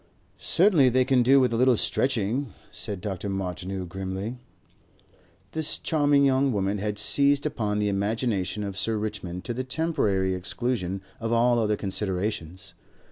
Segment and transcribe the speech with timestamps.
[0.39, 3.29] "Certainly they can do with a little stretching," said Dr.
[3.29, 4.39] Martineau grimly.
[5.51, 10.33] This charming young woman had seized upon the imagination of Sir Richmond to the temporary
[10.33, 12.73] exclusion of all other considerations.